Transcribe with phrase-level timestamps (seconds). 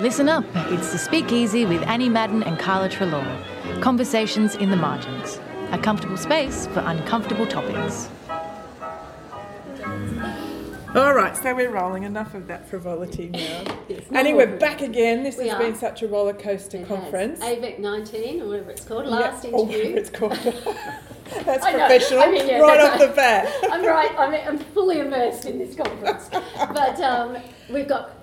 [0.00, 0.44] Listen up.
[0.72, 3.26] It's the Speakeasy with Annie Madden and Carla Treloar.
[3.82, 5.38] Conversations in the margins.
[5.72, 8.08] A comfortable space for uncomfortable topics.
[10.94, 12.02] All right, so we're rolling.
[12.04, 13.64] Enough of that frivolity now.
[13.90, 15.24] Yes, Annie, we're back again.
[15.24, 15.58] This We has are.
[15.58, 16.88] been such a roller coaster It has.
[17.00, 17.40] conference.
[17.40, 19.96] AVEC 19, or whatever it's called, Yeah, last or whatever interview.
[19.96, 20.32] it's called.
[21.44, 23.52] That's I professional, I mean, yeah, right that's off the bat.
[23.72, 26.28] I'm right, I'm, I'm fully immersed in this conference.
[26.56, 27.36] But um,
[27.68, 28.19] we've got a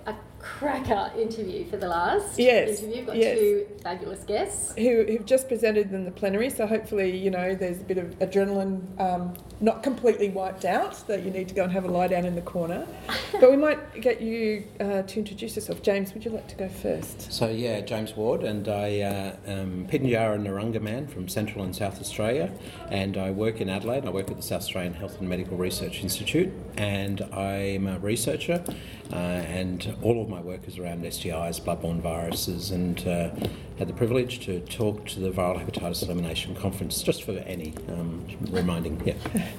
[0.57, 2.95] cracker interview for the last Yes, interview.
[2.95, 3.37] We've got yes.
[3.37, 4.73] two fabulous guests.
[4.75, 8.17] Who, who've just presented in the plenary, so hopefully, you know, there's a bit of
[8.20, 12.07] adrenaline um, not completely wiped out, that you need to go and have a lie
[12.07, 12.88] down in the corner.
[13.34, 15.81] but we might get you uh, to introduce yourself.
[15.84, 17.31] James, would you like to go first?
[17.31, 22.01] So yeah, James Ward, and I uh, am Pitjantjatjara Narunga man from Central and South
[22.01, 22.51] Australia,
[22.89, 24.05] and I work in Adelaide.
[24.05, 28.63] I work at the South Australian Health and Medical Research Institute, and I'm a researcher,
[29.12, 33.29] uh, and all of my work is around STIs, bloodborne viruses, and uh,
[33.77, 38.26] had the privilege to talk to the Viral Hepatitis Elimination Conference just for any um,
[38.49, 39.01] reminding.
[39.05, 39.15] Yeah.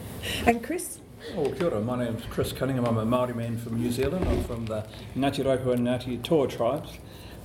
[0.47, 0.99] And Chris?
[1.37, 1.81] Oh, kia ora.
[1.81, 2.87] My name's Chris Cunningham.
[2.87, 4.27] I'm a Māori man from New Zealand.
[4.27, 6.99] I'm from the Ngāti Raukawa and Ngāti Toa tribes.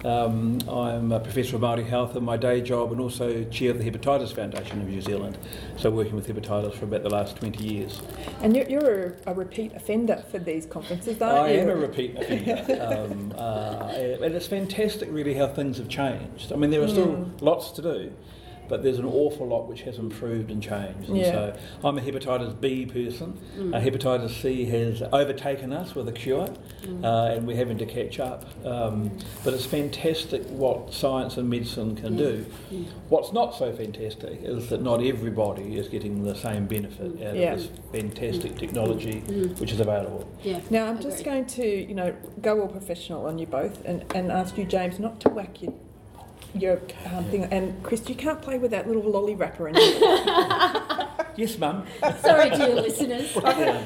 [0.03, 3.79] Um, I'm a professor of Māori health in my day job and also chair of
[3.79, 5.37] the Hepatitis Foundation of New Zealand.
[5.77, 8.01] So working with hepatitis for about the last 20 years.
[8.41, 11.59] And you're, you're a, repeat offender for these conferences, aren't I you?
[11.61, 13.07] am a repeat offender.
[13.11, 16.51] um, uh, and it's fantastic really how things have changed.
[16.51, 18.11] I mean, there are still lots to do.
[18.67, 21.09] But there's an awful lot which has improved and changed.
[21.09, 21.31] And Yeah.
[21.31, 23.37] so I'm a hepatitis B person.
[23.57, 26.47] Uh, hepatitis C has overtaken us with a cure,
[26.83, 27.03] mm.
[27.03, 28.45] uh, and we're having to catch up.
[28.65, 29.11] Um,
[29.43, 32.17] but it's fantastic what science and medicine can mm.
[32.17, 32.45] do.
[33.09, 37.53] What's not so fantastic is that not everybody is getting the same benefit out Yeah.
[37.53, 39.19] of this fantastic technology
[39.59, 40.27] which is available.
[40.43, 40.61] Yeah.
[40.69, 44.31] Now, I'm just going to, you know, go all professional on you both and, and
[44.31, 45.73] ask you, James, not to whack your,
[46.53, 47.43] your um, thing.
[47.45, 51.09] And Chris, you can't play with that little lolly wrapper anymore.
[51.35, 51.85] Yes, Mum.
[52.21, 53.35] Sorry to your listeners.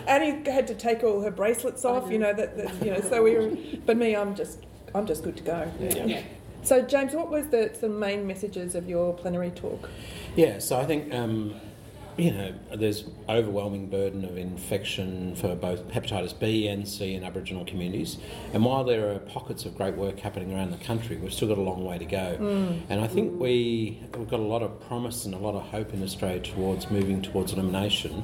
[0.07, 3.23] Annie had to take all her bracelets off, you know, that, that you know, so
[3.23, 5.72] we were, but me, I'm just, I'm just good to go.
[5.79, 6.23] Yeah.
[6.63, 9.89] So, James, what was the, the main messages of your plenary talk?
[10.35, 11.56] Yeah, so I think um,
[12.17, 17.66] you know there's overwhelming burden of infection for both hepatitis B and C in Aboriginal
[17.66, 18.17] communities,
[18.53, 21.57] and while there are pockets of great work happening around the country, we've still got
[21.57, 22.38] a long way to go.
[22.39, 22.81] Mm.
[22.89, 25.94] And I think we we've got a lot of promise and a lot of hope
[25.94, 28.23] in Australia towards moving towards elimination.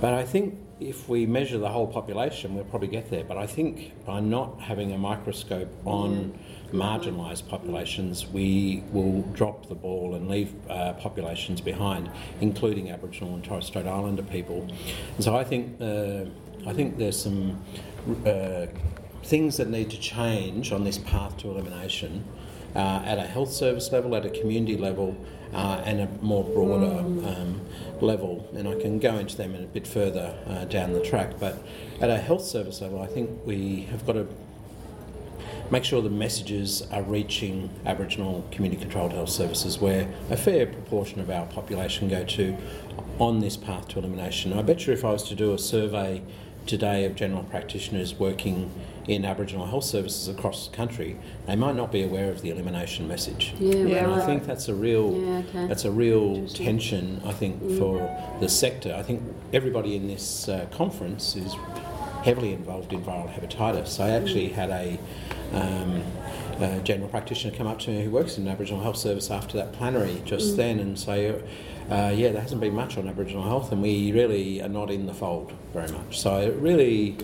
[0.00, 3.24] But I think if we measure the whole population, we'll probably get there.
[3.24, 6.38] But I think by not having a microscope on
[6.72, 13.44] marginalised populations, we will drop the ball and leave uh, populations behind, including Aboriginal and
[13.44, 14.68] Torres Strait Islander people.
[15.16, 16.24] And so I think uh,
[16.66, 17.62] I think there's some
[18.26, 18.66] uh,
[19.24, 22.24] things that need to change on this path to elimination
[22.78, 25.16] uh, at a health service level, at a community level,
[25.52, 27.60] uh, and a more broader um,
[28.00, 28.48] level.
[28.54, 31.40] And I can go into them in a bit further uh, down the track.
[31.40, 31.60] But
[32.00, 34.28] at a health service level, I think we have got to
[35.72, 41.20] make sure the messages are reaching Aboriginal community controlled health services where a fair proportion
[41.20, 42.56] of our population go to
[43.18, 44.52] on this path to elimination.
[44.52, 46.22] I bet you if I was to do a survey
[46.66, 48.70] today of general practitioners working
[49.08, 53.08] in Aboriginal health services across the country, they might not be aware of the elimination
[53.08, 53.54] message.
[53.58, 55.66] Yeah, Yeah, And I think that's a real Yeah, okay.
[55.66, 57.98] that's a real tension I think for
[58.40, 58.94] the sector.
[58.94, 59.22] I think
[59.54, 61.56] everybody in this uh, conference is
[62.22, 63.98] heavily involved in viral hepatitis.
[63.98, 64.98] I actually had a,
[65.54, 66.02] um,
[66.60, 69.56] a general practitioner come up to me who works in an Aboriginal Health Service after
[69.56, 71.30] that plenary just then and say,
[71.90, 75.06] uh, yeah, there hasn't been much on Aboriginal health and we really are not in
[75.06, 76.18] the fold very much.
[76.18, 77.16] So really,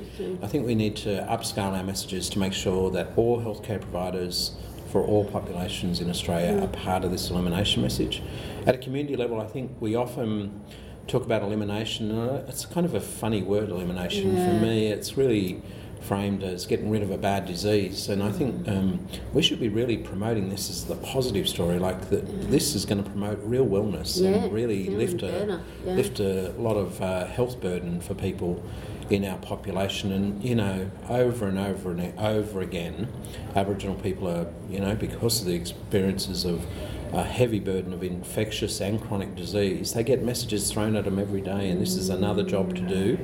[0.42, 4.56] I think we need to upscale our messages to make sure that all healthcare providers
[4.90, 8.22] for all populations in Australia are part of this elimination message.
[8.66, 10.62] At a community level, I think we often
[11.08, 12.10] talk about elimination.
[12.10, 14.36] and It's kind of a funny word, elimination.
[14.36, 14.46] Yeah.
[14.46, 15.62] For me, it's really
[16.04, 19.68] framed as getting rid of a bad disease, and I think um, we should be
[19.68, 21.78] really promoting this as the positive story.
[21.78, 25.94] Like that, this is going to promote real wellness Yeah, and really lift a yeah.
[25.94, 28.62] lift a lot of uh, health burden for people
[29.10, 30.12] in our population.
[30.12, 33.08] And you know, over and over and over again,
[33.56, 36.66] Aboriginal people are you know because of the experiences of
[37.12, 41.40] a heavy burden of infectious and chronic disease, they get messages thrown at them every
[41.40, 43.18] day, and this is another job to do.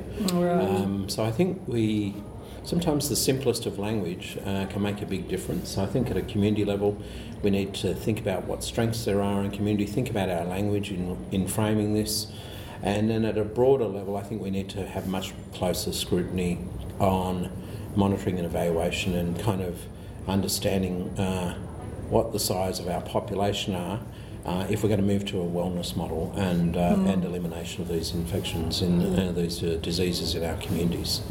[0.77, 2.15] Um, so I think we
[2.63, 5.77] sometimes the simplest of language uh, can make a big difference.
[5.77, 6.97] I think at a community level,
[7.41, 10.91] we need to think about what strengths there are in community, think about our language
[10.91, 12.27] in, in framing this.
[12.83, 16.59] And then at a broader level, I think we need to have much closer scrutiny
[16.99, 17.51] on
[17.95, 19.81] monitoring and evaluation and kind of
[20.27, 21.55] understanding uh,
[22.09, 23.99] what the size of our population are.
[24.43, 27.87] Uh, if we're going to move to a wellness model and uh, and elimination of
[27.87, 31.21] these infections in uh, these uh, diseases in our communities.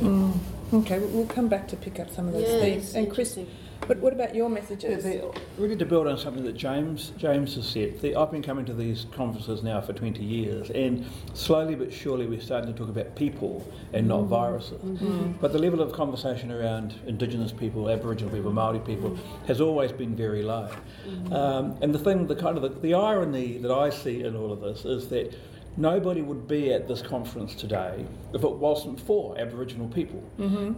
[0.72, 2.94] Okay, we'll- we'll come back to pick up some of those Yeah, themes.
[2.94, 3.46] And Chris, interesting.
[3.86, 5.02] what, what about your Yeah, messages?
[5.02, 8.64] the- really to build on something that James James has said, the, I've been coming
[8.66, 12.88] to these conferences now for 20 years, and slowly but surely we're starting to talk
[12.88, 14.28] about people and not mm-hmm.
[14.28, 14.80] viruses.
[14.80, 15.32] Mm-hmm.
[15.40, 19.18] But the level of conversation around Indigenous people, Aboriginal people, Maori people
[19.48, 20.68] has always been very low.
[21.08, 21.32] Mm-hmm.
[21.32, 24.52] Um, and the thing, the kind of the, the irony that I see in all
[24.52, 25.34] of this is that
[25.76, 30.22] nobody would be at this conference today if it wasn't for Aboriginal people,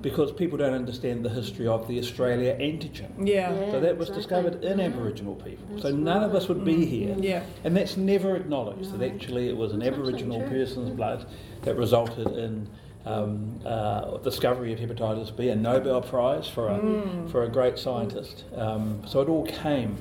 [0.00, 3.10] because people don't understand the history of the Australia antigen.
[3.26, 3.52] Yeah.
[3.54, 3.70] Yeah.
[3.72, 4.42] So that was exactly.
[4.50, 4.86] discovered in Yeah.
[4.86, 5.66] Aboriginal people.
[5.70, 7.14] That's so none of us would be here.
[7.18, 7.42] Yeah.
[7.64, 10.48] And that's never acknowledged, that actually it was an That's Aboriginal true.
[10.48, 11.26] person's blood
[11.62, 12.68] that resulted in
[13.04, 17.28] um, uh, discovery of hepatitis B, a Nobel Prize for a, Mm.
[17.30, 18.44] for a great scientist.
[18.54, 19.96] Um, so it all came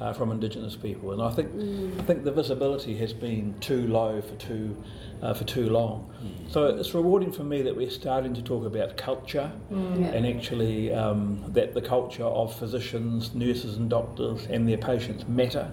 [0.00, 1.12] uh, from Indigenous people.
[1.12, 1.98] And I think, Mm.
[1.98, 4.76] I think the visibility has been too low for too,
[5.22, 6.08] uh, for too long.
[6.50, 10.06] So it's rewarding for me that we're starting to talk about culture Yeah.
[10.14, 15.70] and actually um, that the culture of physicians, nurses, and doctors and their patients matter,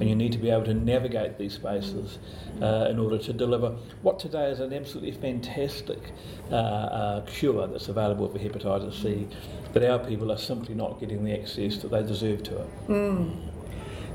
[0.00, 2.18] and you need to be able to navigate these spaces
[2.62, 3.70] uh, in order to deliver
[4.02, 6.12] what today is an absolutely fantastic
[6.50, 9.26] uh, uh, cure that's available for hepatitis C.
[9.74, 12.68] That our people are simply not getting the access that they deserve to it.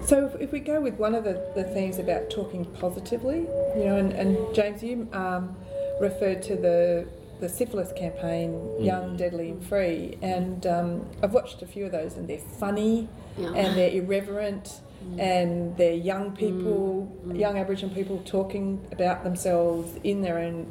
[0.05, 3.39] So if, if we go with one of the, the themes about talking positively,
[3.77, 5.55] you know, and, and James, you um,
[5.99, 7.07] referred to the
[7.39, 12.15] the syphilis campaign, Young, Deadly and Free, and um, I've watched a few of those
[12.15, 13.47] and they're funny Yeah.
[13.55, 14.79] and they're irreverent
[15.17, 20.65] and they're young people, young Aboriginal people talking about themselves in their own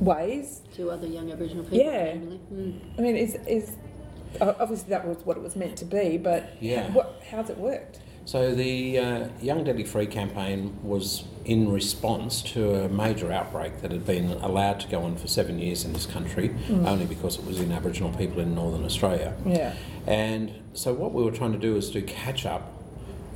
[0.00, 0.02] Mm.
[0.02, 0.62] ways.
[0.76, 1.78] To other young Aboriginal people.
[1.78, 2.14] Yeah.
[2.14, 2.78] Mm.
[2.98, 3.76] I mean, is is
[4.40, 6.90] obviously that was what it was meant to be, but Yeah.
[6.92, 8.00] what how's it worked?
[8.26, 13.92] So the uh, Young Deadly Free campaign was in response to a major outbreak that
[13.92, 17.44] had been allowed to go on for seven years in this country, only because it
[17.44, 19.32] was in Aboriginal people in Northern Australia.
[19.46, 19.76] Yeah.
[20.08, 22.72] And so what we were trying to do is do catch up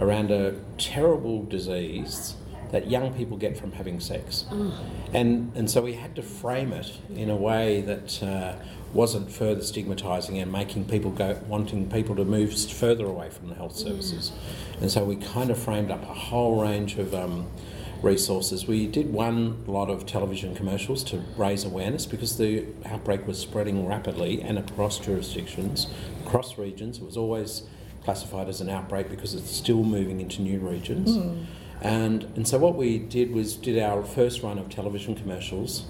[0.01, 2.35] around a terrible disease
[2.73, 4.45] that young people get from having sex.
[5.13, 8.55] And, and so we had to frame it in a way that uh,
[8.93, 13.55] wasn't further stigmatising and making people go, wanting people to move further away from the
[13.55, 14.33] health services.
[14.81, 17.49] And so we kind of framed up a whole range of um,
[18.03, 18.67] resources.
[18.67, 23.87] We did one lot of television commercials to raise awareness because the outbreak was spreading
[23.87, 25.87] rapidly and across jurisdictions,
[26.25, 26.99] across regions.
[26.99, 27.65] It was always
[28.05, 31.17] classified as an outbreak because it's still moving into new regions.
[31.81, 35.87] And, and so what we did was did our first run of television commercials.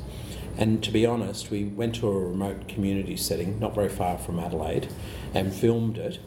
[0.56, 4.38] And to be honest, we went to a remote community setting, not very far from
[4.38, 4.88] Adelaide,
[5.34, 6.18] and filmed it.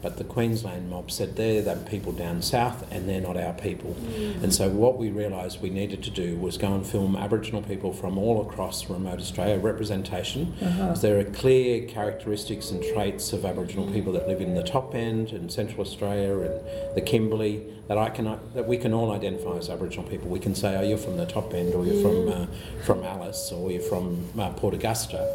[0.00, 3.96] But the Queensland mob said they're the people down south and they're not our people.
[4.42, 7.92] And so what we realised we needed to do was go and film Aboriginal people
[7.92, 10.54] from all across remote Australia, representation.
[10.60, 14.94] 'Cause There are clear characteristics and traits of Aboriginal people that live in the top
[14.94, 16.60] end and Central Australia and
[16.94, 20.28] the Kimberley that I can that we can all identify as Aboriginal people.
[20.28, 22.46] We can say, "Oh, you're from the top end, or you're from uh,
[22.84, 25.26] from Alice, or you're from uh, Port Augusta."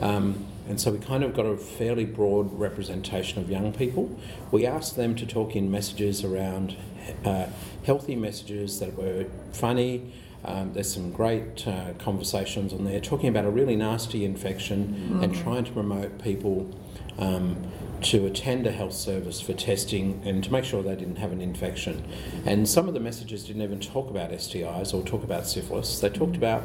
[0.00, 4.18] Um, and so we kind of got a fairly broad representation of young people.
[4.50, 6.76] We asked them to talk in messages around
[7.24, 7.46] uh,
[7.84, 10.12] healthy messages that were funny.
[10.44, 15.34] Um, there's some great uh, conversations on there talking about a really nasty infection and
[15.34, 16.72] trying to promote people
[17.18, 17.56] um,
[18.02, 21.40] to attend a health service for testing and to make sure they didn't have an
[21.40, 22.04] infection.
[22.44, 25.98] And some of the messages didn't even talk about STIs or talk about syphilis.
[25.98, 26.64] They talked about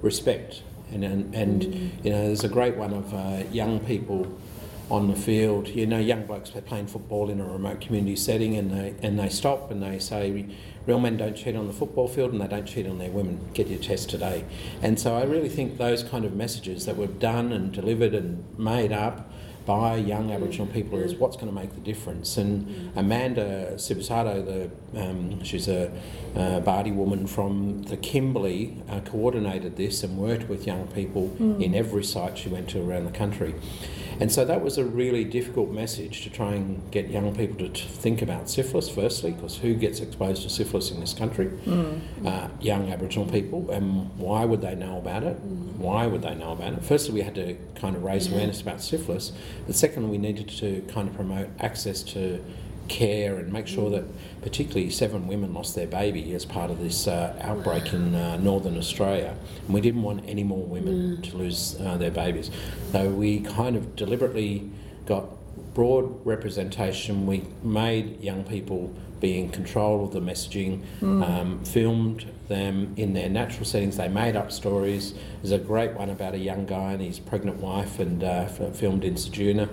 [0.00, 0.62] respect.
[0.92, 1.64] And, and, and
[2.02, 4.38] you know, there's a great one of uh, young people
[4.90, 5.68] on the field.
[5.68, 9.18] You know, young blokes they're playing football in a remote community setting, and they and
[9.18, 10.46] they stop and they say,
[10.86, 13.40] "Real men don't cheat on the football field, and they don't cheat on their women.
[13.54, 14.44] Get your test today."
[14.82, 18.44] And so I really think those kind of messages that were done and delivered and
[18.58, 19.30] made up
[19.68, 22.38] by young Aboriginal people is what's going to make the difference.
[22.38, 25.92] And Amanda Sibosado, the um, she's a
[26.34, 31.74] uh, Bardi woman from the Kimberley, uh, coordinated this and worked with young people in
[31.74, 33.54] every site she went to around the country.
[34.20, 37.68] And so that was a really difficult message to try and get young people to
[37.68, 41.50] t- think about syphilis, firstly, because who gets exposed to syphilis in this country?
[42.26, 43.70] Uh, young Aboriginal people.
[43.70, 45.36] And why would they know about it?
[45.38, 46.84] Why would they know about it?
[46.84, 49.32] Firstly, we had to kind of raise awareness about syphilis.
[49.66, 52.42] But secondly, we needed to kind of promote access to
[52.88, 54.04] care and make sure that
[54.42, 58.76] particularly seven women lost their baby as part of this uh, outbreak in uh, northern
[58.78, 62.50] Australia and we didn't want any more women to lose uh, their babies
[62.92, 64.70] so we kind of deliberately
[65.06, 65.24] got
[65.78, 67.26] broad representation.
[67.26, 73.28] We made young people be in control of the messaging, um, filmed them in their
[73.28, 73.96] natural settings.
[73.96, 75.14] They made up stories.
[75.40, 79.04] There's a great one about a young guy and his pregnant wife, and uh, filmed
[79.04, 79.68] in Ceduna.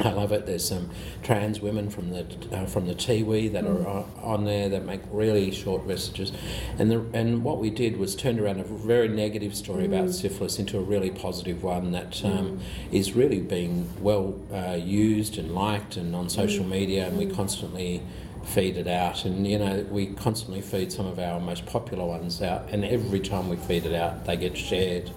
[0.00, 0.46] I love it.
[0.46, 0.90] There's some
[1.22, 5.50] trans women from the uh, from the Tiwi that are on- there that make really
[5.52, 6.32] short messages,
[6.78, 10.58] and the, and what we did was turned around a very negative story about syphilis
[10.58, 12.58] into a really positive one that um,
[12.90, 18.02] is really being well uh, used and liked and on social media, and we constantly
[18.44, 19.24] feed it out.
[19.24, 23.20] And you know we constantly feed some of our most popular ones out and every
[23.20, 25.10] time we feed it out they get shared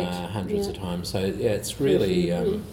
[0.00, 1.08] uh, hundreds of times.
[1.08, 2.64] So yeah it's really um,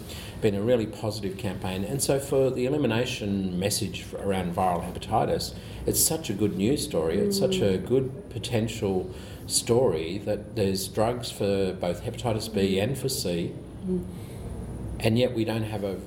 [0.41, 1.83] been a really positive campaign.
[1.83, 5.53] And so for the elimination message around viral hepatitis
[5.85, 7.17] it's such a good news story.
[7.17, 9.13] It's such a good potential
[9.47, 13.53] story that there's drugs for both hepatitis B and for C
[14.99, 15.97] and yet we don't have a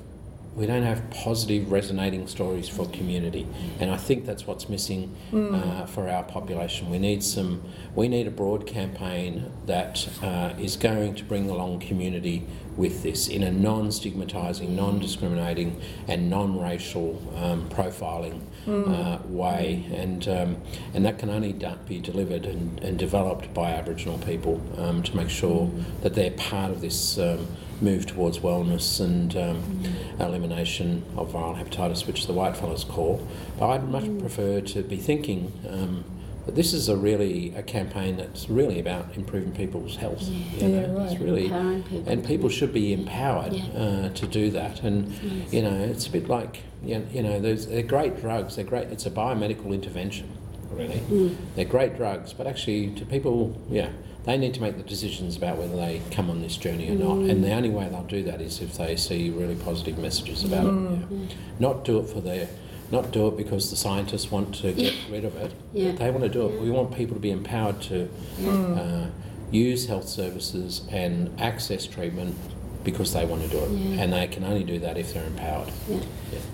[0.55, 3.47] we don't have positive resonating stories for community.
[3.79, 6.89] And I think that's what's missing uh, for our population.
[6.89, 7.63] We need some
[7.95, 12.45] we need a broad campaign that uh, is going to bring along community
[12.75, 19.85] with this in a non-stigmatizing non-discriminating and non-racial um, profiling uh, way.
[19.93, 20.57] And um,
[20.93, 21.53] and that can only
[21.87, 25.69] be delivered and, and developed by Aboriginal people um, to make sure
[26.01, 27.47] that they're part of this um,
[27.83, 29.83] move towards wellness and um,
[30.19, 33.25] elimination of viral hepatitis, which the white fellas call.
[33.59, 36.03] But I'd much prefer to be thinking um,
[36.45, 40.21] that this is a really a campaign that's really about improving people's health.
[40.23, 41.01] you Yeah, know.
[41.03, 41.21] It's right.
[41.21, 42.11] really Empowering people.
[42.11, 43.63] and people should be empowered Yeah.
[43.77, 44.81] uh, to do that.
[44.83, 45.11] And
[45.51, 48.55] you know, it's a bit like you know, you know there's, they're great drugs.
[48.55, 48.87] They're great.
[48.89, 50.29] It's a biomedical intervention,
[50.71, 50.99] really.
[51.09, 51.35] Mm.
[51.55, 53.89] They're great drugs, but actually, to people, yeah,
[54.25, 57.29] they need to make the decisions about whether they come on this journey or not.
[57.29, 60.65] And the only way they'll do that is if they see really positive messages about
[60.65, 60.71] it.
[61.11, 61.27] Yeah.
[61.59, 62.47] Not do it for their.
[62.91, 65.51] Not do it because the scientists want to get rid of it.
[65.73, 65.93] Yeah.
[65.93, 66.61] They want to do it.
[66.61, 68.07] We want people to be empowered to
[68.45, 69.07] uh,
[69.51, 72.35] use health services and access treatment
[72.83, 73.71] because they want to do it.
[73.71, 74.01] Yeah.
[74.03, 75.71] And they can only do that if they're empowered.
[75.89, 75.99] Yeah.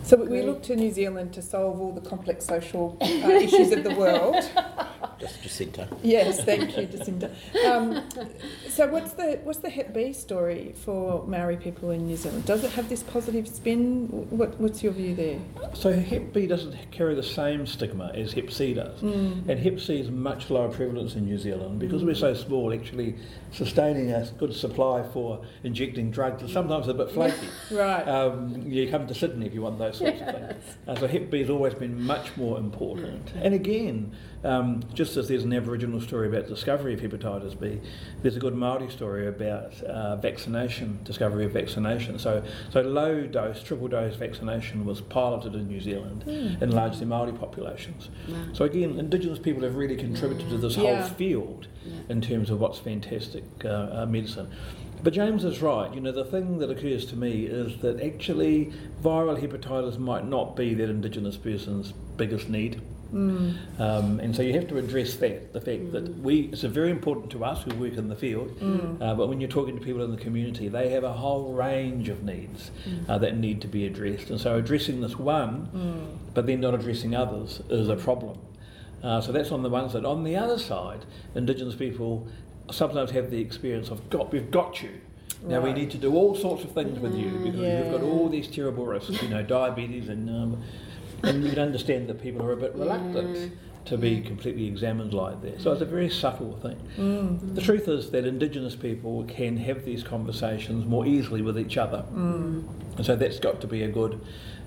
[0.04, 3.72] So we- we look to New Zealand to solve all the complex social uh, issues
[3.74, 4.36] of the world.
[5.20, 5.88] Just Jacinda.
[6.02, 7.30] Yes, thank you, Jacinda.
[7.66, 8.04] Um,
[8.70, 12.46] so what's the what's the Hep B story for Maori people in New Zealand?
[12.46, 14.08] Does it have this positive spin?
[14.30, 15.40] What, what's your view there?
[15.74, 20.00] So Hep B doesn't carry the same stigma as Hep C does, and Hep C
[20.00, 22.74] is much lower prevalence in New Zealand because we're so small.
[22.74, 23.16] Actually,
[23.52, 27.48] sustaining a good supply for injecting drugs is sometimes a bit flaky.
[27.72, 28.04] Right.
[28.08, 30.64] Um, you come to Sydney if you want those sorts of things.
[30.88, 33.32] Uh, so Hep B has always been much more important.
[33.36, 37.80] And again, um, just as there's an Aboriginal story about discovery of hepatitis B,
[38.22, 42.18] there's a good Maori story about uh, vaccination, discovery of vaccination.
[42.20, 47.34] So, so low dose, triple dose vaccination was piloted in New Zealand in largely Maori
[47.34, 48.10] populations.
[48.54, 51.02] So again, Indigenous people have really contributed to this Yeah.
[51.02, 51.68] whole field
[52.08, 54.48] in terms of what's fantastic uh, uh, medicine.
[55.02, 55.94] But James is right.
[55.94, 60.56] You know, the thing that occurs to me is that actually viral hepatitis might not
[60.56, 62.82] be that Indigenous person's biggest need.
[63.12, 66.92] Um, and so you have to address that the fact that we it's a very
[66.92, 68.56] important to us who work in the field
[69.02, 72.08] uh, but when you're talking to people in the community they have a whole range
[72.10, 72.70] of needs
[73.08, 74.30] uh, that need to be addressed.
[74.30, 75.70] And so addressing this one
[76.36, 78.38] but then not addressing others is a problem.
[79.02, 80.06] Uh, so that's on the one side.
[80.06, 81.04] On the other side
[81.34, 82.28] indigenous people
[82.72, 84.92] sometimes have the experience of got we've got you.
[85.44, 88.28] Now we need to do all sorts of things with you because you've got all
[88.30, 90.64] these terrible risks, you know, diabetes and um,
[91.24, 93.54] and you can understand that people are a bit reluctant
[93.86, 95.62] to be completely examined like that.
[95.62, 96.78] So it's a very subtle thing.
[97.56, 102.04] The truth is that Indigenous people can have these conversations more easily with each other,
[102.98, 104.20] and so that's got to be a good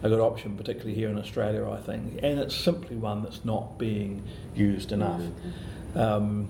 [0.02, 2.18] a good option, particularly here in Australia, I think.
[2.22, 4.22] And it's simply one that's not being
[4.56, 5.20] used enough.
[5.94, 6.48] Um,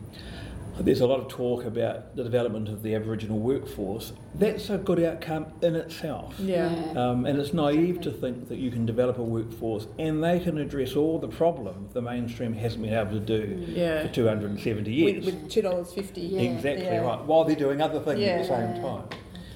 [0.78, 4.12] there's a lot of talk about the development of the Aboriginal workforce.
[4.34, 6.34] That's a good outcome in itself.
[6.38, 6.68] Yeah.
[6.96, 10.58] Um, and it's naive to think that you can develop a workforce and they can
[10.58, 14.06] address all the problems the mainstream hasn't been able to do Yeah.
[14.06, 15.24] for 270 years.
[15.26, 16.22] With, with two dollars fifty.
[16.22, 16.40] Yeah.
[16.40, 17.00] Exactly Yeah.
[17.02, 19.04] right, while they're doing other things at the same time.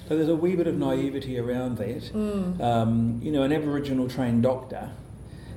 [0.07, 2.01] So there's a wee bit of naivety around that.
[2.13, 2.61] Mm.
[2.61, 4.89] Um, you know, an Aboriginal trained doctor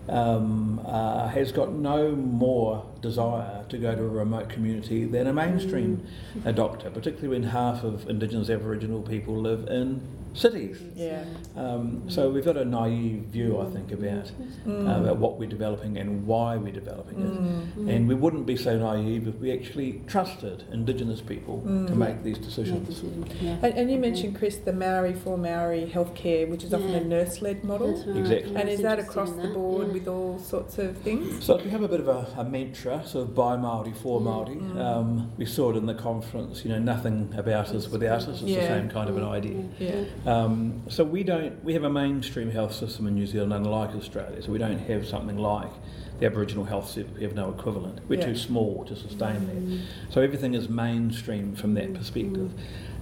[0.08, 5.32] um, uh, has got no more desire to go to a remote community than a
[5.32, 6.02] mainstream
[6.38, 6.54] Mm.
[6.54, 10.00] doctor, particularly when half of Indigenous Aboriginal people live in
[10.34, 10.78] cities.
[10.94, 11.24] Yeah.
[11.56, 14.30] Um, so we've got a naive view, I think, about
[14.66, 14.88] Mm.
[14.88, 17.88] uh, about what we're developing and why we're developing Mm.
[17.88, 17.94] it.
[17.94, 21.86] And we wouldn't be so naive if we actually trusted Indigenous people Mm.
[21.88, 23.02] to make these decisions.
[23.40, 23.56] yeah.
[23.62, 26.98] And, and you mentioned, Chris, the Maori for Maori healthcare, which is often Yeah.
[26.98, 27.92] a nurse-led model.
[27.92, 28.16] Right.
[28.16, 28.56] Exactly.
[28.56, 29.92] And is that across the board yeah.
[29.94, 31.44] with all sorts of things?
[31.44, 34.24] So we have a bit of a, a mantra, sort of by Māori, for Mm.
[34.26, 34.60] Māori.
[34.60, 34.78] Mm.
[34.80, 38.28] Um, we saw it in the conference, you know, nothing about us without us.
[38.28, 39.64] It's the same kind of an idea.
[39.78, 40.04] Yeah.
[40.26, 41.62] Um, so we don't.
[41.64, 44.42] We have a mainstream health system in New Zealand, unlike Australia.
[44.42, 45.70] So we don't have something like
[46.18, 47.12] the Aboriginal health service.
[47.16, 48.00] We have no equivalent.
[48.08, 48.26] We're Yeah.
[48.26, 49.46] too small to sustain Mm.
[49.46, 50.12] that.
[50.12, 52.50] So everything is mainstream from that perspective.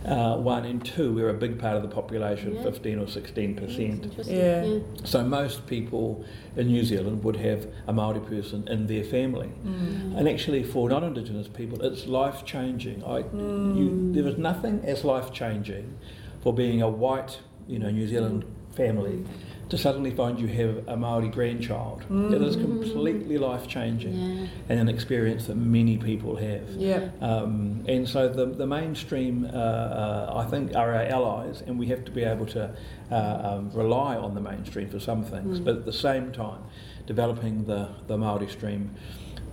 [0.06, 2.62] Uh, one and two, we're a big part of the population, Yeah.
[2.62, 4.04] fifteen or sixteen percent.
[4.04, 4.78] Interesting, Yeah.
[5.02, 6.22] So most people
[6.56, 9.48] in New Zealand would have a Maori person in their family.
[9.66, 10.16] Mm.
[10.16, 13.02] And actually, for non-Indigenous people, it's life changing.
[13.02, 13.76] I, Mm.
[13.76, 15.94] you, there is nothing as life changing
[16.42, 19.25] for being a white, you know, New Zealand family
[19.71, 22.02] to suddenly find you have a Maori grandchild.
[22.11, 24.47] It is completely life changing, Yeah.
[24.71, 26.71] and an experience that many people have.
[26.71, 27.11] Yeah.
[27.21, 31.87] Um, and so the, the mainstream, uh, uh, I think, are our allies, and we
[31.88, 32.75] have to be able to
[33.11, 33.14] uh,
[33.59, 35.64] um, rely on the mainstream for some things, Mm.
[35.66, 36.61] but at the same time,
[37.07, 38.95] developing the, the Māori stream,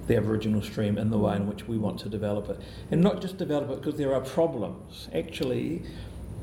[0.07, 2.57] the Aboriginal stream, in the way in which we want to develop it.
[2.89, 5.09] And not just develop it because there are problems.
[5.13, 5.81] Actually,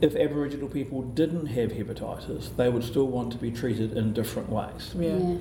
[0.02, 4.50] if Aboriginal people didn't have hepatitis, they would still want to be treated in different
[4.50, 4.92] ways.
[4.98, 5.36] Yeah.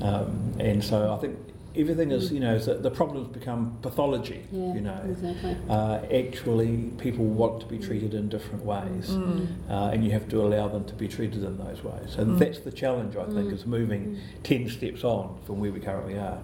[0.00, 1.38] Um, and so I think
[1.76, 4.98] everything is, you know, so the problems become pathology, Yeah, you know.
[5.06, 5.56] exactly.
[5.68, 9.46] Uh, actually, people want to be treated in different ways, Mm.
[9.68, 12.16] uh, and you have to allow them to be treated in those ways.
[12.16, 12.38] And Mm.
[12.38, 13.52] that's the challenge, I think, Mm.
[13.52, 16.38] is moving 10 steps on from where we currently are.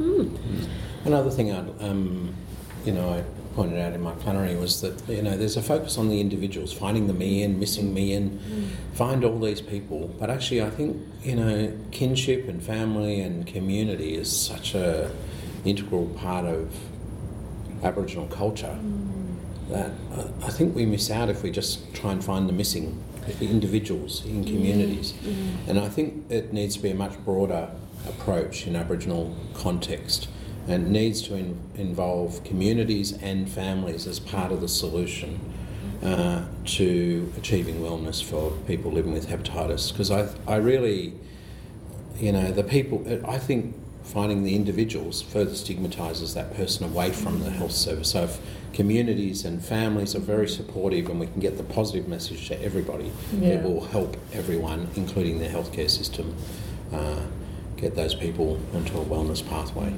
[0.00, 0.30] Mm.
[1.04, 2.34] Another thing I, um,
[2.84, 3.22] you know, I
[3.56, 6.72] pointed out in my plenary was that you know there's a focus on the individuals,
[6.72, 8.68] finding the me and missing me, and mm.
[8.92, 10.14] find all these people.
[10.20, 15.10] But actually, I think you know kinship and family and community is such a
[15.64, 16.70] integral part of
[17.82, 19.34] Aboriginal culture mm.
[19.70, 23.02] that I, I think we miss out if we just try and find the missing
[23.40, 24.46] individuals in mm.
[24.46, 25.14] communities.
[25.66, 27.70] And I think it needs to be a much broader
[28.06, 30.28] approach in Aboriginal context
[30.68, 35.38] and needs to in, involve communities and families as part of the solution
[36.02, 39.92] uh, to achieving wellness for people living with hepatitis.
[39.92, 41.14] Because I, I really,
[42.18, 43.74] you know, the people, I think
[44.04, 48.12] finding the individuals further stigmatises that person away from the health service.
[48.12, 48.38] So if
[48.72, 53.10] communities and families are very supportive and we can get the positive message to everybody,
[53.40, 53.48] Yeah.
[53.54, 56.34] it will help everyone, including the healthcare system,
[56.92, 57.22] uh,
[57.76, 59.92] get those people onto a wellness pathway.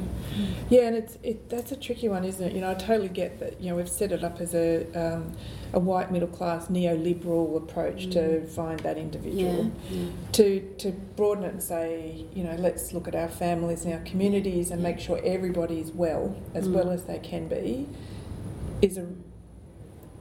[0.68, 2.52] Yeah, and it's it that's a tricky one, isn't it?
[2.52, 3.60] You know, I totally get that.
[3.60, 5.32] You know, we've set it up as a um,
[5.72, 9.72] a white middle class neoliberal approach to find that individual.
[9.90, 10.06] yeah.
[10.32, 14.00] To to broaden it and say, you know, let's look at our families and our
[14.00, 16.72] communities and make sure everybody is well as Mm.
[16.74, 17.86] well as they can be,
[18.82, 19.06] is a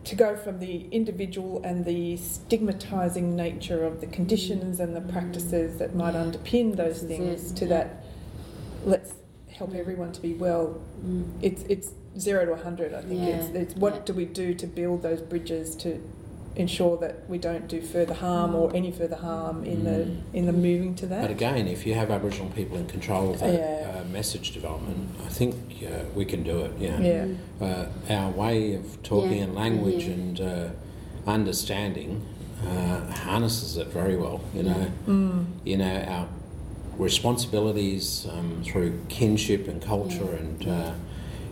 [0.07, 5.77] to go from the individual and the stigmatizing nature of the conditions and the practices
[5.79, 6.23] that might Yeah.
[6.25, 7.69] underpin those This things to yeah.
[7.69, 8.03] that
[8.85, 9.13] let's
[9.49, 11.25] help everyone to be well Mm.
[11.41, 12.93] it's it's zero to a hundred.
[12.93, 14.01] I think it's Yeah, it's what yeah.
[14.05, 15.99] do we do to build those bridges to
[16.55, 20.53] ensure that we don't do further harm or any further harm in the in the
[20.53, 21.21] moving to that.
[21.21, 24.01] But again, if you have Aboriginal people in control of that Yeah.
[24.01, 26.71] uh, message development, I think uh, we can do it.
[26.79, 26.99] Yeah.
[26.99, 27.27] yeah,
[27.61, 30.13] uh, our way of talking Yeah, and language yeah.
[30.13, 30.69] and uh,
[31.27, 32.21] understanding
[32.65, 34.41] uh, harnesses it very well.
[34.53, 35.45] You know, mm.
[35.63, 36.27] you know our
[36.97, 40.39] responsibilities um, through kinship and culture Yeah.
[40.39, 40.91] and uh,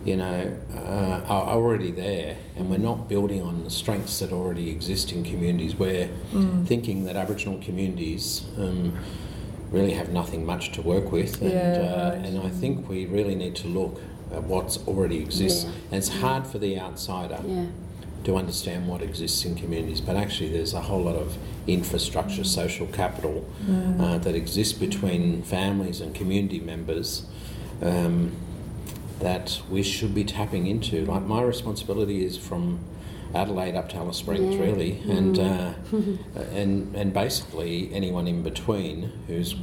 [0.06, 4.70] you know uh, are already there, and we're not building on the strengths that already
[4.70, 5.74] exist in communities.
[5.76, 6.66] We're Mm.
[6.66, 8.44] thinking that Aboriginal communities.
[8.58, 8.92] Um,
[9.72, 12.24] Really have nothing much to work with, and, Yeah, uh, right.
[12.24, 14.00] and I think we really need to look
[14.32, 15.64] at what's already exists.
[15.64, 15.70] Yeah.
[15.90, 17.64] And it's hard for the outsider Yeah.
[18.22, 22.86] to understand what exists in communities, but actually, there's a whole lot of infrastructure, social
[22.86, 23.44] capital
[23.98, 27.24] uh, that exists between families and community members
[27.82, 28.30] um,
[29.20, 31.04] that we should be tapping into.
[31.06, 32.80] Like, my responsibility is from
[33.34, 34.60] Adelaide up to Alice Springs, Yeah.
[34.62, 35.72] really, and, uh,
[36.52, 39.54] and, and basically anyone in between who's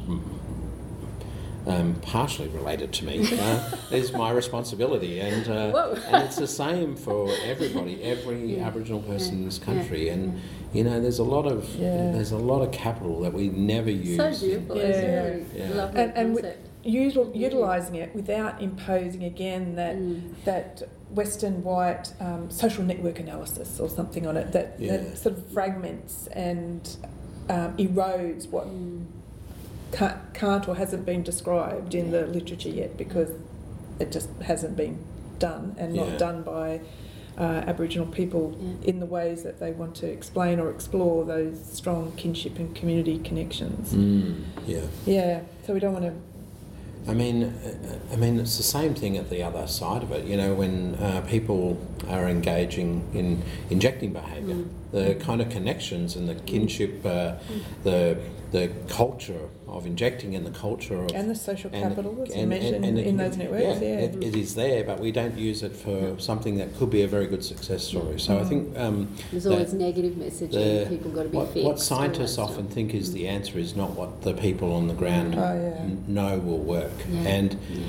[1.66, 6.94] um, partially related to me uh, is my responsibility, and uh, and it's the same
[6.96, 8.68] for everybody, every Yeah.
[8.68, 10.14] Aboriginal person in this country, Yeah.
[10.14, 10.42] and
[10.74, 12.12] you know, there's a lot of Yeah.
[12.12, 14.18] there's a lot of capital that we never use.
[14.18, 14.76] So beautiful.
[14.78, 14.84] Yeah.
[14.84, 15.76] It's a really Yeah.
[15.78, 16.70] lovely And- and we- concept.
[16.86, 20.22] Util- utilizing it without imposing again that Mm.
[20.46, 24.98] that Western white um, social network analysis or something on it that, Yeah.
[24.98, 26.82] that sort of fragments and
[27.50, 28.68] um, erodes what
[29.92, 33.30] can't, can't or hasn't been described in the literature yet because
[34.00, 34.98] it just hasn't been
[35.40, 36.10] done and Yeah.
[36.10, 36.82] not done by
[37.38, 38.90] uh, Aboriginal people Yeah.
[38.90, 43.18] in the ways that they want to explain or explore those strong kinship and community
[43.20, 43.92] connections.
[43.94, 44.36] Mm,
[44.68, 44.82] yeah.
[45.06, 46.14] Yeah, so we don't want to.
[47.08, 47.54] I mean,
[48.12, 50.26] I mean, it's the same thing at the other side of it.
[50.26, 51.78] You know, when uh, people
[52.10, 54.70] are engaging in injecting behaviour, Mm.
[54.92, 57.34] the kind of connections and the kinship, uh,
[57.84, 58.18] the
[58.54, 62.48] the culture of injecting and the culture of And the social and- capital that's and-
[62.50, 63.88] mentioned and- and the in those networks, yeah.
[64.06, 67.08] It, it is there, but we don't use it for something that could be a
[67.08, 68.20] very good success story.
[68.20, 70.52] So I think um, There's that always negative messaging.
[70.52, 71.66] the- People got to be what, fixed.
[71.68, 72.74] what scientists often stuff.
[72.76, 75.82] think is the answer is not what the people on the ground Oh, yeah.
[75.82, 76.92] n- know will work.
[77.12, 77.22] Yeah.
[77.28, 77.80] And Yeah.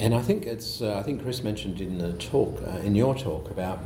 [0.00, 3.14] and I think it's uh, I think Chris mentioned in the talk uh, in your
[3.14, 3.78] talk about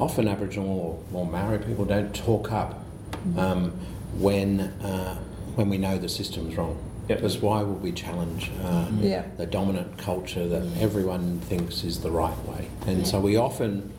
[0.00, 2.72] often Aboriginal or, or Maori people don't talk up
[3.12, 3.38] Mm-hmm.
[3.38, 3.72] um,
[4.18, 5.16] when uh,
[5.56, 6.78] when we know the system's wrong.
[7.08, 7.18] Yep.
[7.18, 9.24] Because why would we challenge uh, Yeah.
[9.36, 12.68] the dominant culture that everyone thinks is the right way?
[12.86, 13.04] And Yeah.
[13.04, 13.92] so we often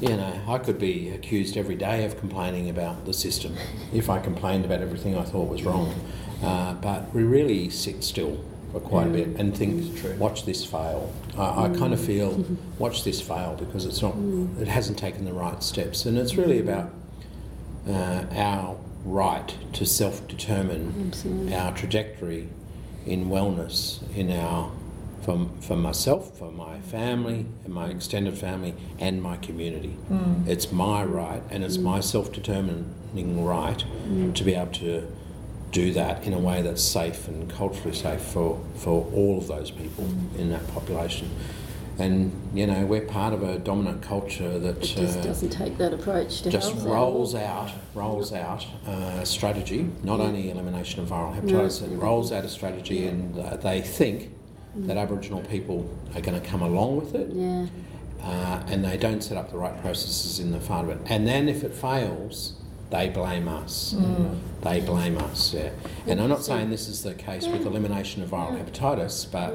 [0.00, 3.54] you know, I could be accused every day of complaining about the system
[3.92, 5.94] if I complained about everything I thought was wrong.
[6.42, 8.38] Uh, but we really sit still
[8.72, 11.12] for quite a bit and think, watch this fail.
[11.38, 12.44] I, I kind of feel,
[12.78, 14.14] watch this fail because it's not,
[14.60, 16.06] it hasn't taken the right steps.
[16.06, 16.90] And it's really about
[17.88, 21.12] uh, our right to self determine
[21.52, 22.48] our trajectory
[23.06, 24.70] in wellness in our
[25.24, 29.96] for, for myself, for my family, and my extended family, and my community.
[30.10, 30.46] Mm.
[30.46, 31.84] It's my right, and it's mm.
[31.84, 34.34] my self-determining right mm.
[34.34, 35.10] to be able to
[35.72, 39.70] do that in a way that's safe and culturally safe for, for all of those
[39.70, 40.04] people
[40.38, 41.30] in that population.
[41.98, 45.78] And you know, we're part of a dominant culture that It just uh, doesn't take
[45.78, 51.34] that approach to just rolls out, rolls out a strategy, not only elimination of viral
[51.38, 54.30] hepatitis, it rolls out a strategy and uh, they think
[54.76, 57.28] that Aboriginal people are going to come along with it.
[57.32, 57.66] Yeah.
[58.22, 61.06] uh, and they don't set up the right processes in the front of it.
[61.10, 62.54] And then if it fails,
[62.90, 63.94] they blame us.
[64.62, 65.70] They blame us, yeah.
[66.06, 69.52] And I'm not saying this is the case with elimination of viral hepatitis, but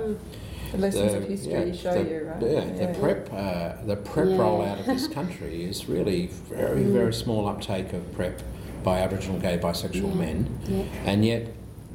[0.71, 2.41] The lessons the- of history yeah, show the, you, right?
[2.77, 4.37] Yeah, the PrEP, uh, the PrEP Yeah.
[4.37, 8.41] rollout of this country is really very, very small uptake of PrEP
[8.83, 10.13] by Aboriginal gay bisexual Yeah.
[10.15, 10.83] men, Yeah.
[11.05, 11.47] and yet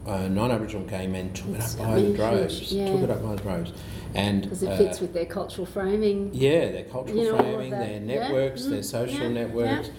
[0.06, 2.70] uh, non-Aboriginal gay men took It's it up by the droves.
[2.72, 2.92] yeah.
[2.92, 3.72] Took it up by the droves,
[4.14, 6.28] and Because it uh, fits with their cultural framing.
[6.34, 7.80] yeah, their cultural You know, framing, that.
[7.88, 8.20] their Yeah.
[8.28, 8.84] networks, their Mm.
[8.84, 9.28] social Yeah.
[9.30, 9.90] networks.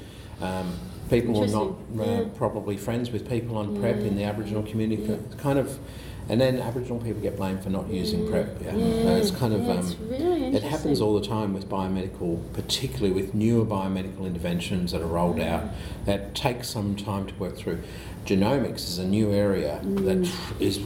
[0.43, 0.73] Um,
[1.09, 1.67] people are not
[1.99, 2.23] uh, Yeah.
[2.35, 5.01] probably friends with people on PrEP in the Aboriginal community.
[5.09, 5.15] Yeah.
[5.37, 5.79] Kind of,
[6.27, 8.47] and then Aboriginal people get blamed for not using PrEP.
[8.63, 9.11] Yeah, Yeah.
[9.11, 9.63] Uh, it's kind of.
[9.63, 14.25] Yeah, um, it's really it happens all the time with biomedical, particularly with newer biomedical
[14.25, 15.63] interventions that are rolled out
[16.05, 17.81] that take some time to work through.
[18.25, 20.79] Genomics is a new area that is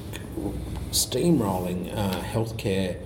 [0.91, 2.97] steamrolling uh, healthcare,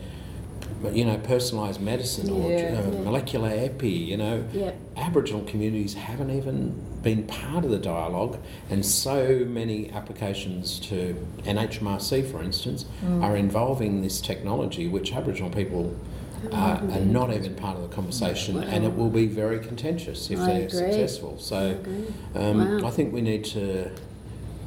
[0.91, 2.99] you know, personalised medicine or Yeah, uh, yeah.
[3.03, 4.43] molecular epi, you know.
[4.97, 8.37] Aboriginal communities haven't even been part of the dialogue,
[8.69, 13.21] and so many applications to NHMRC, for instance, Mm.
[13.21, 15.93] are involving this technology, which Aboriginal people
[16.51, 20.39] are, are not even part of the conversation, and it will be very contentious if
[20.39, 20.69] I they're agree.
[20.69, 21.35] successful.
[21.39, 22.05] So, agree.
[22.35, 22.87] um, Wow.
[22.87, 23.89] I think we need to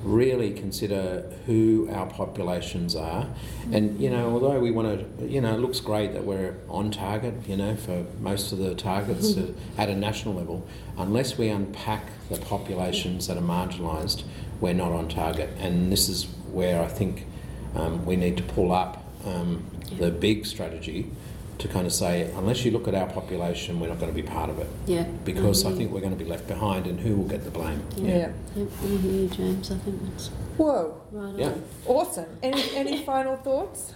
[0.07, 3.27] really consider who our populations are.
[3.73, 6.91] And, you know, although we want to, you know, it looks great that we're on
[6.91, 10.67] target, you know, for most of the targets uh, at a national level,
[10.97, 14.23] unless we unpack the populations that are marginalised,
[14.61, 15.51] we're not on target.
[15.59, 17.27] And this is where I think
[17.75, 19.65] um, we need to pull up um,
[19.99, 21.11] the big strategy
[21.59, 24.27] to kind of say, unless you look at our population, we're not going to be
[24.27, 24.69] part of it.
[24.87, 25.05] Yeah.
[25.25, 25.77] Because I Mhm.
[25.77, 27.83] think we're going to be left behind, and who will get the blame?
[27.97, 28.31] Yeah.
[28.57, 29.71] Yep, I hear you, James.
[29.71, 31.47] I think that's Whoa, right Yeah.
[31.49, 31.63] on.
[31.87, 32.27] awesome.
[32.43, 33.93] Any any final thoughts?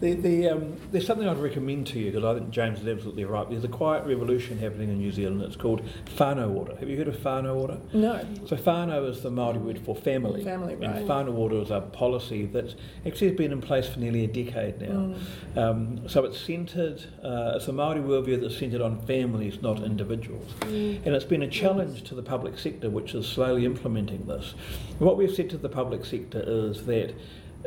[0.00, 3.24] The, the, um, there's something I'd recommend to you because I think James is absolutely
[3.24, 3.48] right.
[3.48, 5.40] There's a quiet revolution happening in New Zealand.
[5.40, 5.82] It's called
[6.16, 6.76] whānau Ora.
[6.76, 7.80] Have you heard of whānau Ora?
[7.94, 8.20] No.
[8.46, 10.44] So whānau is the Māori word for family.
[10.44, 10.96] Family, right.
[10.96, 12.74] And whānau Ora is a policy that's
[13.06, 15.14] actually been in place for nearly a decade now.
[15.54, 15.56] Mm.
[15.56, 20.52] Um, so it's centred, uh, it's a Māori worldview that's centred on families, not individuals.
[20.62, 24.54] And it's been a challenge to the public sector, which is slowly implementing this.
[24.98, 27.14] What we've said to the public sector is that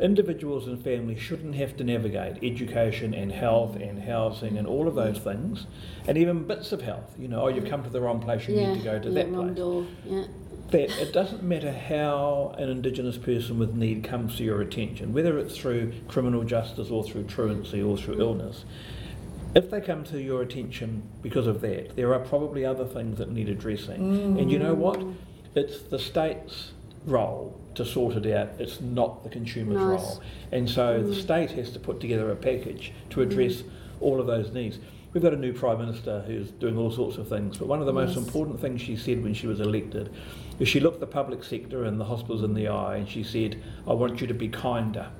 [0.00, 4.94] individuals and families shouldn't have to navigate education and health and housing and all of
[4.94, 5.66] those things,
[6.06, 7.14] and even bits of health.
[7.18, 8.72] You know, oh, you've come to the wrong place, you yeah.
[8.72, 9.86] need to go to yeah, that place door.
[10.04, 10.24] Yeah.
[10.70, 15.38] that it doesn't matter how an Indigenous person with need comes to your attention, whether
[15.38, 18.64] it's through criminal justice or through truancy or through illness,
[19.54, 23.30] if they come to your attention because of that, there are probably other things that
[23.30, 24.38] need addressing.
[24.38, 25.00] And you know what?
[25.00, 25.14] Mm.
[25.56, 26.72] It's the state's
[27.04, 28.50] role to sort it out.
[28.58, 29.86] It's not the consumer's Nice.
[29.86, 30.22] role.
[30.52, 31.20] And so the mm.
[31.20, 33.70] state has to put together a package to address mm.
[34.00, 34.78] all of those needs.
[35.12, 37.86] We've got a new Prime Minister who's doing all sorts of things, but one of
[37.86, 40.12] the most important things she said when she was elected
[40.60, 43.60] is she looked the public sector and the hospitals in the eye and she said,
[43.88, 45.10] I want you to be kinder.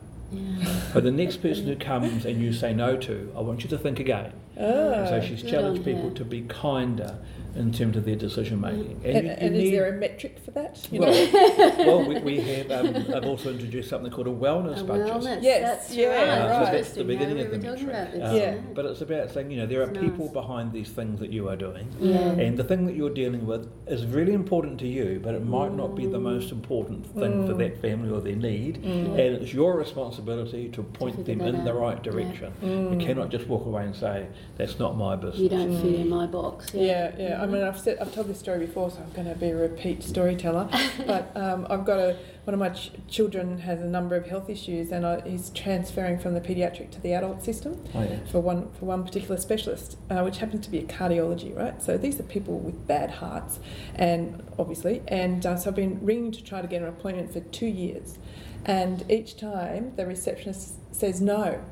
[0.94, 3.78] But the next person who comes and you say no to, I want you to
[3.78, 4.32] think again.
[4.60, 5.06] Ah.
[5.08, 7.18] so she's challenged people to be kinder
[7.56, 9.00] in terms of their decision making.
[9.04, 10.86] And, you- you and is there a metric for that?
[10.92, 11.84] You well, know?
[11.84, 12.70] well, we, we have.
[12.70, 15.06] Um, I've also introduced something called a wellness A budget.
[15.08, 15.42] wellness.
[15.42, 16.28] Yes, that's yeah, right.
[16.28, 16.38] right.
[16.38, 18.22] Uh, so that's the beginning yeah, of the were talking metric.
[18.22, 18.36] Um.
[18.36, 18.54] Yeah.
[18.72, 20.32] But it's about saying, you know, there are It's people nice.
[20.34, 21.88] behind these things that you are doing.
[21.98, 22.18] Yeah.
[22.18, 25.74] And the thing that you're dealing with is really important to you, but it might
[25.74, 28.76] not be the most important thing for that family or their need.
[28.84, 31.80] And it's your responsibility to point figure them that in the out.
[31.80, 32.12] right Yeah.
[32.12, 32.52] direction.
[32.62, 35.38] You cannot just walk away and say, that's not my business.
[35.40, 36.72] You don't fit in my box.
[36.74, 37.28] Yeah, yeah.
[37.30, 37.42] yeah.
[37.42, 39.56] I mean, I've said, I've told this story before, so I'm going to be a
[39.56, 40.68] repeat storyteller.
[41.06, 44.48] but um, I've got a one of my ch- children has a number of health
[44.50, 48.18] issues, and I, he's transferring from the paediatric to the adult system Oh, yeah.
[48.30, 51.82] for one for one particular specialist, uh, which happens to be a cardiology, right?
[51.82, 53.60] So these are people with bad hearts,
[53.94, 57.40] and obviously, and uh, so I've been ringing to try to get an appointment for
[57.40, 58.18] two years.
[58.64, 61.62] And each time the receptionist says no,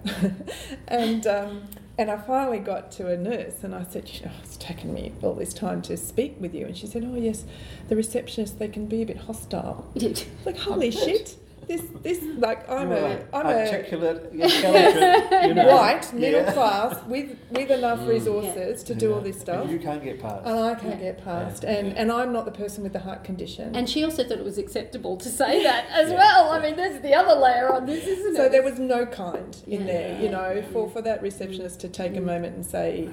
[0.88, 1.62] and um,
[1.98, 5.12] and I finally got to a nurse and I said, you know, it's taken me
[5.20, 6.64] all this time to speak with you.
[6.64, 7.44] And she said, oh, yes,
[7.88, 9.92] the receptionists, they can be a bit hostile.
[10.46, 11.37] Like, holy oh, shit.
[11.68, 15.66] This, this, like, I'm a, I'm a articulate, intelligent, you know.
[15.76, 16.52] white, middle Yeah.
[16.52, 18.09] class with, with enough Mm.
[18.09, 19.64] resources to do all this stuff.
[19.64, 20.46] And you can't get past.
[20.46, 21.12] And I can't Yeah.
[21.12, 21.62] get past.
[21.64, 21.70] Yeah.
[21.72, 21.94] And, Yeah.
[22.00, 23.76] and I'm not the person with the heart condition.
[23.76, 26.16] And she also thought it was acceptable to say that as Yeah.
[26.16, 26.50] well.
[26.52, 28.46] I mean, there's the other layer on this, isn't so it?
[28.46, 29.87] So there was no kind in Yeah.
[29.92, 33.11] there, you know, for, for that receptionist to take a moment and say,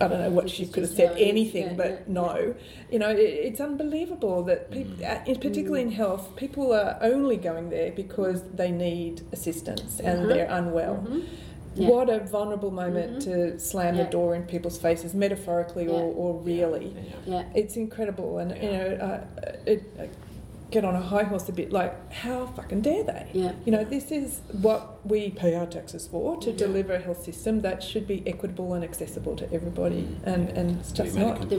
[0.00, 2.54] I don't know what she could have said no, anything, yeah, but yeah, no.
[2.90, 5.28] You know, it, it's unbelievable that people, Mm.
[5.28, 10.28] uh, particularly in health, people are only going there because they need assistance and Mhm.
[10.28, 11.04] they're unwell.
[11.06, 11.22] Mhm.
[11.76, 11.88] Yeah.
[11.90, 14.04] What a vulnerable moment to slam Yeah.
[14.04, 15.92] the door in people's faces, metaphorically Yeah.
[15.92, 16.94] or, or really.
[17.26, 17.44] Yeah.
[17.54, 19.20] It's incredible, and you know, uh,
[19.66, 20.04] it, uh,
[20.70, 21.72] get on a high horse a bit.
[21.72, 23.28] Like, how fucking dare they?
[23.32, 23.52] Yeah.
[23.64, 27.60] You know, this is what we pay our taxes for to deliver a health system
[27.62, 31.52] that should be equitable and accessible to everybody, and and it's just not.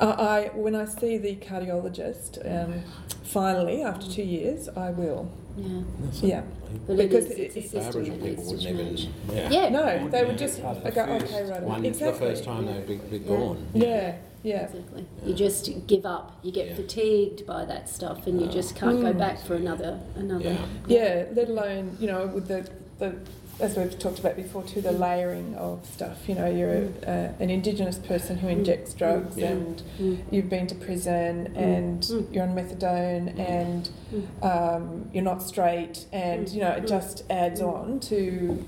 [0.00, 2.82] Uh, I when I see the cardiologist, um,
[3.22, 5.30] finally after two years, I will.
[5.56, 5.82] Yeah.
[6.22, 6.42] Yeah.
[6.86, 8.90] But Because it is, it's a it- system that people needs would to never.
[9.34, 9.50] Yeah.
[9.50, 9.68] Yeah.
[9.68, 11.88] No, they would just I go, okay, right, One, exactly.
[11.88, 13.28] It's the first time they'd be, be Yeah.
[13.28, 13.66] gone.
[13.74, 14.14] Yeah, yeah.
[14.44, 15.06] Exactly.
[15.24, 16.38] You just give up.
[16.42, 16.74] You get Yeah.
[16.74, 19.02] fatigued by that stuff, and you just can't Mm.
[19.02, 20.56] go back for another another.
[20.86, 21.24] Yeah.
[21.24, 23.14] Yeah, let alone you know with the the
[23.60, 26.28] as we've talked about before too, the layering of stuff.
[26.28, 29.50] You know, you're a, an Indigenous person who injects drugs, Yeah.
[29.50, 30.18] and Mm.
[30.30, 32.34] you've been to prison, and Mm.
[32.34, 34.44] you're on methadone, and Mm.
[34.76, 36.88] um, you're not straight, and you know it Mm.
[36.88, 38.58] just adds on to